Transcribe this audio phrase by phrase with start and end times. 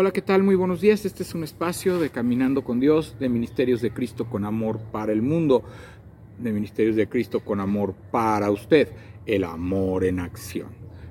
[0.00, 0.42] Hola, ¿qué tal?
[0.42, 1.04] Muy buenos días.
[1.04, 5.12] Este es un espacio de Caminando con Dios, de Ministerios de Cristo con Amor para
[5.12, 5.62] el Mundo,
[6.38, 8.88] de Ministerios de Cristo con Amor para usted,
[9.26, 10.68] el amor en acción.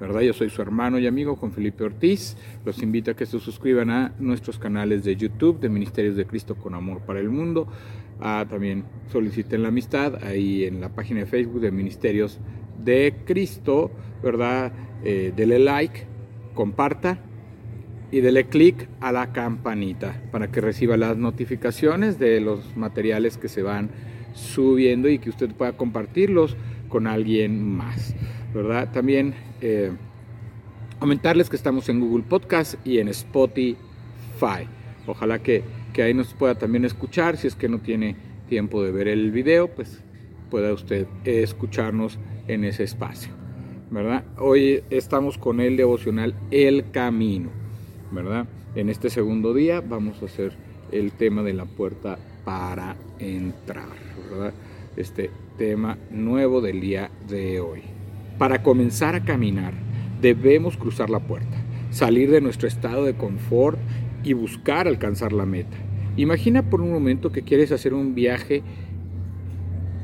[0.00, 0.22] ¿Verdad?
[0.22, 2.38] Yo soy su hermano y amigo Juan Felipe Ortiz.
[2.64, 6.54] Los invito a que se suscriban a nuestros canales de YouTube de Ministerios de Cristo
[6.54, 7.68] con Amor para el Mundo.
[8.18, 12.40] Ah, también soliciten la amistad ahí en la página de Facebook de Ministerios
[12.82, 13.90] de Cristo,
[14.22, 14.72] ¿verdad?
[15.04, 16.06] Eh, dele like,
[16.54, 17.18] comparta
[18.12, 23.48] y dele clic a la campanita para que reciba las notificaciones de los materiales que
[23.48, 23.90] se van
[24.34, 26.56] subiendo y que usted pueda compartirlos
[26.88, 28.14] con alguien más,
[28.54, 28.90] ¿verdad?
[28.92, 29.92] También eh,
[30.98, 33.76] comentarles que estamos en Google Podcast y en Spotify.
[35.06, 37.36] Ojalá que, que ahí nos pueda también escuchar.
[37.36, 38.16] Si es que no tiene
[38.48, 40.02] tiempo de ver el video, pues
[40.50, 42.18] pueda usted escucharnos
[42.48, 43.32] en ese espacio,
[43.90, 44.24] ¿verdad?
[44.36, 47.59] Hoy estamos con el devocional El Camino.
[48.74, 50.52] En este segundo día vamos a hacer
[50.90, 53.86] el tema de la puerta para entrar.
[54.96, 57.82] Este tema nuevo del día de hoy.
[58.36, 59.74] Para comenzar a caminar,
[60.20, 61.56] debemos cruzar la puerta,
[61.90, 63.78] salir de nuestro estado de confort
[64.24, 65.76] y buscar alcanzar la meta.
[66.16, 68.64] Imagina por un momento que quieres hacer un viaje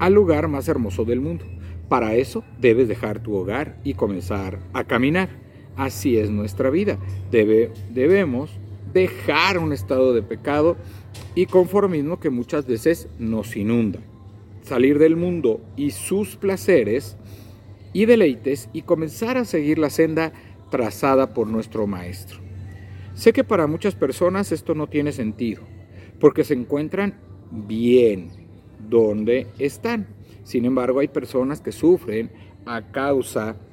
[0.00, 1.44] al lugar más hermoso del mundo.
[1.88, 5.28] Para eso debes dejar tu hogar y comenzar a caminar.
[5.76, 6.98] Así es nuestra vida.
[7.30, 8.50] debemos
[8.92, 10.76] dejar un estado de pecado
[11.34, 14.00] y conformismo que muchas veces nos inunda.
[14.62, 17.16] Salir del mundo y sus placeres
[17.92, 20.32] y deleites y comenzar a seguir la senda
[20.70, 22.40] trazada por nuestro Maestro.
[23.14, 25.62] Sé que para muchas personas esto no tiene sentido,
[26.18, 27.14] porque se encuentran
[27.50, 28.30] bien
[28.88, 30.06] donde están.
[30.44, 32.30] Sin embargo, hay personas que sufren
[32.64, 33.71] a causa de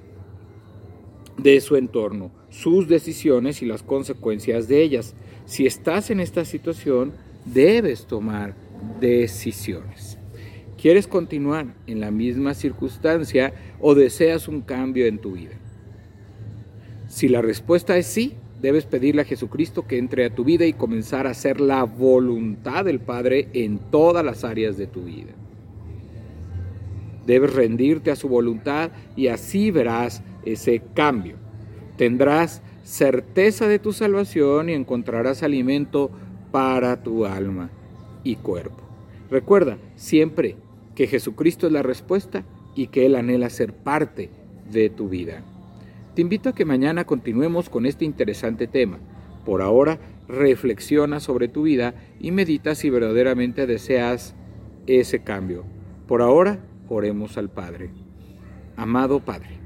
[1.43, 5.15] de su entorno, sus decisiones y las consecuencias de ellas.
[5.45, 7.13] Si estás en esta situación,
[7.45, 8.55] debes tomar
[8.99, 10.17] decisiones.
[10.81, 15.55] ¿Quieres continuar en la misma circunstancia o deseas un cambio en tu vida?
[17.07, 20.73] Si la respuesta es sí, debes pedirle a Jesucristo que entre a tu vida y
[20.73, 25.33] comenzar a hacer la voluntad del Padre en todas las áreas de tu vida.
[27.25, 30.23] Debes rendirte a su voluntad y así verás
[30.53, 31.35] ese cambio.
[31.97, 36.11] Tendrás certeza de tu salvación y encontrarás alimento
[36.51, 37.69] para tu alma
[38.23, 38.81] y cuerpo.
[39.29, 40.55] Recuerda siempre
[40.95, 42.43] que Jesucristo es la respuesta
[42.75, 44.29] y que Él anhela ser parte
[44.71, 45.43] de tu vida.
[46.15, 48.97] Te invito a que mañana continuemos con este interesante tema.
[49.45, 54.35] Por ahora, reflexiona sobre tu vida y medita si verdaderamente deseas
[54.87, 55.63] ese cambio.
[56.07, 57.91] Por ahora, oremos al Padre.
[58.75, 59.58] Amado Padre,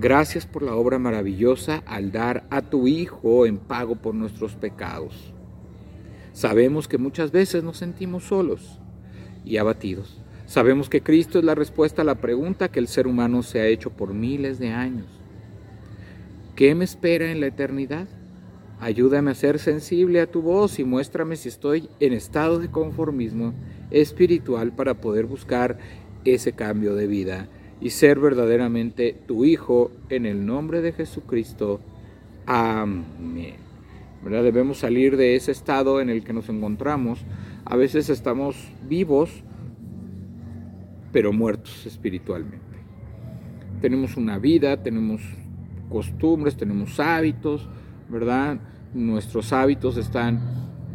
[0.00, 5.34] Gracias por la obra maravillosa al dar a tu Hijo en pago por nuestros pecados.
[6.32, 8.78] Sabemos que muchas veces nos sentimos solos
[9.44, 10.22] y abatidos.
[10.46, 13.66] Sabemos que Cristo es la respuesta a la pregunta que el ser humano se ha
[13.66, 15.06] hecho por miles de años.
[16.54, 18.06] ¿Qué me espera en la eternidad?
[18.78, 23.52] Ayúdame a ser sensible a tu voz y muéstrame si estoy en estado de conformismo
[23.90, 25.78] espiritual para poder buscar
[26.24, 27.48] ese cambio de vida
[27.80, 31.80] y ser verdaderamente tu Hijo en el nombre de Jesucristo.
[32.46, 33.56] Amén.
[34.22, 34.42] ¿Verdad?
[34.42, 37.20] Debemos salir de ese estado en el que nos encontramos.
[37.64, 38.56] A veces estamos
[38.88, 39.44] vivos,
[41.12, 42.58] pero muertos espiritualmente.
[43.80, 45.22] Tenemos una vida, tenemos
[45.88, 47.68] costumbres, tenemos hábitos,
[48.08, 48.58] ¿verdad?
[48.92, 50.40] Nuestros hábitos están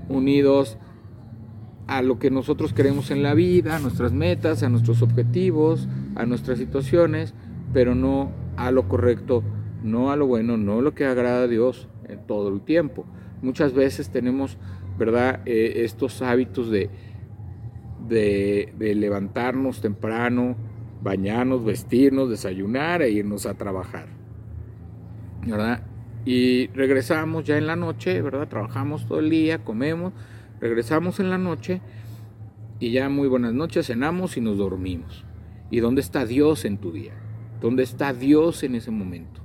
[0.10, 0.78] unidos
[1.88, 6.26] a lo que nosotros queremos en la vida, a nuestras metas, a nuestros objetivos, a
[6.26, 7.34] nuestras situaciones,
[7.74, 9.44] pero no a lo correcto,
[9.84, 13.06] no a lo bueno, no a lo que agrada a Dios en todo el tiempo.
[13.42, 14.58] Muchas veces tenemos,
[14.98, 16.90] ¿verdad?, eh, estos hábitos de,
[18.08, 20.56] de, levantarnos temprano,
[21.02, 24.08] bañarnos, vestirnos, desayunar e irnos a trabajar,
[25.46, 25.84] ¿verdad?
[26.26, 28.48] Y regresamos ya en la noche, ¿verdad?
[28.48, 30.14] Trabajamos todo el día, comemos,
[30.62, 31.82] regresamos en la noche
[32.80, 35.26] y ya muy buenas noches, cenamos y nos dormimos.
[35.72, 37.14] ¿Y dónde está Dios en tu día?
[37.62, 39.42] ¿Dónde está Dios en ese momento?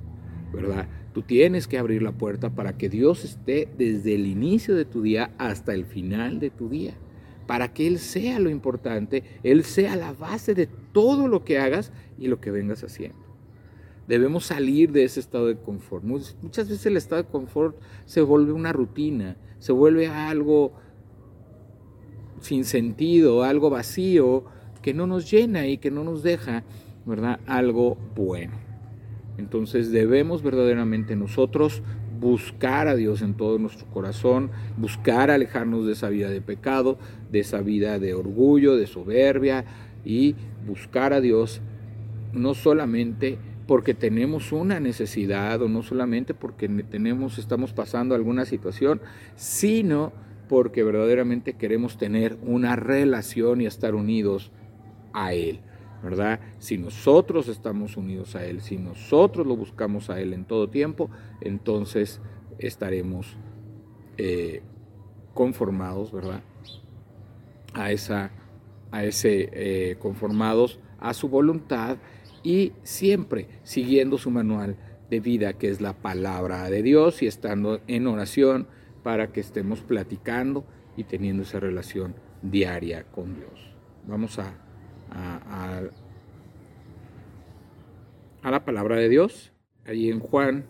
[0.53, 0.87] ¿Verdad?
[1.13, 5.01] Tú tienes que abrir la puerta para que Dios esté desde el inicio de tu
[5.01, 6.95] día hasta el final de tu día.
[7.47, 11.91] Para que Él sea lo importante, Él sea la base de todo lo que hagas
[12.19, 13.17] y lo que vengas haciendo.
[14.07, 16.03] Debemos salir de ese estado de confort.
[16.03, 20.73] Muchas veces el estado de confort se vuelve una rutina, se vuelve algo
[22.41, 24.45] sin sentido, algo vacío,
[24.81, 26.63] que no nos llena y que no nos deja,
[27.05, 27.39] ¿verdad?
[27.45, 28.53] Algo bueno.
[29.37, 31.81] Entonces debemos verdaderamente nosotros
[32.19, 36.97] buscar a Dios en todo nuestro corazón, buscar alejarnos de esa vida de pecado,
[37.31, 39.65] de esa vida de orgullo, de soberbia
[40.03, 40.35] y
[40.67, 41.61] buscar a Dios
[42.33, 43.37] no solamente
[43.67, 48.99] porque tenemos una necesidad o no solamente porque tenemos estamos pasando alguna situación,
[49.35, 50.11] sino
[50.49, 54.51] porque verdaderamente queremos tener una relación y estar unidos
[55.13, 55.61] a él.
[56.03, 56.39] ¿verdad?
[56.59, 61.09] Si nosotros estamos unidos a Él, si nosotros lo buscamos a Él en todo tiempo,
[61.41, 62.21] entonces
[62.57, 63.37] estaremos
[64.17, 64.61] eh,
[65.33, 66.41] conformados, ¿verdad?
[67.73, 68.31] A esa,
[68.91, 71.97] a ese, eh, conformados a su voluntad
[72.43, 74.77] y siempre siguiendo su manual
[75.09, 78.67] de vida, que es la palabra de Dios y estando en oración
[79.03, 80.65] para que estemos platicando
[80.95, 83.73] y teniendo esa relación diaria con Dios.
[84.07, 84.68] Vamos a
[85.11, 85.81] a,
[88.43, 89.51] la palabra de Dios,
[89.85, 90.65] ahí en Juan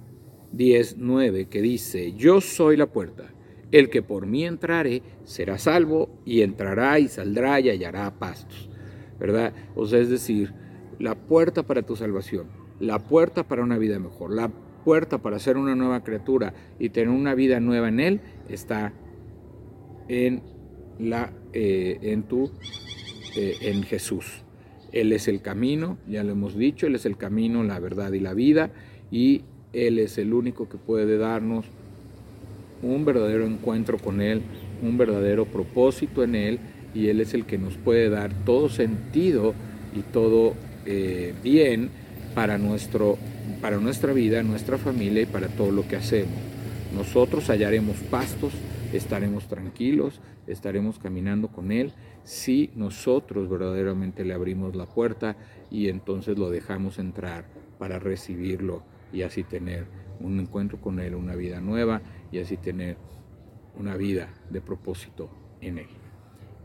[0.52, 3.32] 10, 9, que dice, yo soy la puerta,
[3.72, 8.70] el que por mí entrare será salvo y entrará y saldrá y hallará pastos,
[9.20, 9.54] ¿verdad?
[9.76, 10.54] O sea, es decir,
[10.98, 12.48] la puerta para tu salvación,
[12.80, 14.52] la puerta para una vida mejor, la
[14.84, 18.94] puerta para ser una nueva criatura y tener una vida nueva en Él está
[20.08, 20.42] en,
[20.98, 22.52] la, eh, en tu
[23.36, 24.44] eh, en Jesús.
[24.92, 28.20] Él es el camino, ya lo hemos dicho, Él es el camino, la verdad y
[28.20, 28.72] la vida,
[29.12, 29.44] y
[29.74, 31.66] Él es el único que puede darnos
[32.82, 34.42] un verdadero encuentro con Él,
[34.82, 36.60] un verdadero propósito en Él,
[36.94, 39.54] y Él es el que nos puede dar todo sentido
[39.96, 40.56] y todo
[40.86, 41.90] eh, bien
[42.34, 43.18] para, nuestro,
[43.62, 46.34] para nuestra vida, nuestra familia y para todo lo que hacemos.
[46.96, 48.54] Nosotros hallaremos pastos,
[48.94, 51.94] estaremos tranquilos, estaremos caminando con Él
[52.24, 55.36] si nosotros verdaderamente le abrimos la puerta
[55.70, 57.46] y entonces lo dejamos entrar
[57.78, 58.84] para recibirlo
[59.14, 59.86] y así tener
[60.20, 62.02] un encuentro con Él, una vida nueva
[62.32, 62.98] y así tener
[63.78, 65.30] una vida de propósito
[65.62, 65.88] en Él.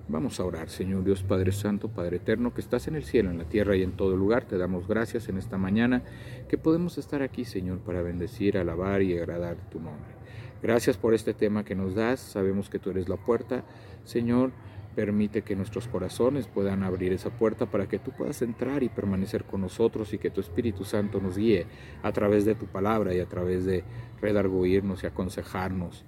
[0.07, 3.39] Vamos a orar, Señor Dios Padre Santo, Padre Eterno, que estás en el cielo, en
[3.39, 4.45] la tierra y en todo lugar.
[4.45, 6.03] Te damos gracias en esta mañana
[6.47, 10.24] que podemos estar aquí, Señor, para bendecir, alabar y agradar tu nombre.
[10.65, 12.19] Gracias por este tema que nos das.
[12.19, 13.63] Sabemos que tú eres la puerta,
[14.03, 14.51] Señor
[14.95, 19.45] Permite que nuestros corazones puedan abrir esa puerta para que tú puedas entrar y permanecer
[19.45, 21.67] con nosotros y que tu Espíritu Santo nos guíe
[22.05, 23.83] a través de tu palabra y a través de
[24.21, 26.05] redarguirnos y aconsejarnos.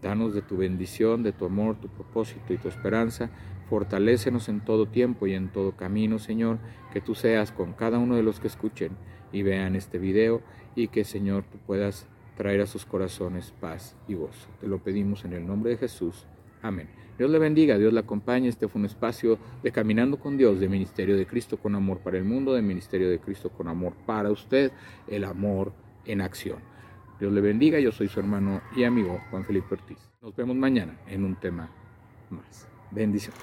[0.00, 3.28] Danos de tu bendición, de tu amor, tu propósito y tu esperanza.
[3.68, 6.58] Fortalécenos en todo tiempo y en todo camino, Señor,
[6.94, 8.92] que tú seas con cada uno de los que escuchen
[9.32, 10.40] y vean este video
[10.74, 12.06] y que, Señor, tú puedas
[12.40, 14.48] traer a sus corazones paz y gozo.
[14.62, 16.24] Te lo pedimos en el nombre de Jesús.
[16.62, 16.88] Amén.
[17.18, 18.48] Dios le bendiga, Dios le acompañe.
[18.48, 22.16] Este fue un espacio de Caminando con Dios, de Ministerio de Cristo con Amor para
[22.16, 24.72] el Mundo, de Ministerio de Cristo con Amor para usted,
[25.06, 25.74] el amor
[26.06, 26.60] en acción.
[27.18, 29.98] Dios le bendiga, yo soy su hermano y amigo Juan Felipe Ortiz.
[30.22, 31.70] Nos vemos mañana en un tema
[32.30, 32.66] más.
[32.90, 33.38] Bendiciones.